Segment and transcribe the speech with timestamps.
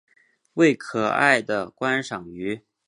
[0.55, 2.63] 为可爱的观赏鱼。